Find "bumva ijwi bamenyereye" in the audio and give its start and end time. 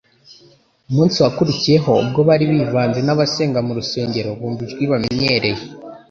4.39-5.61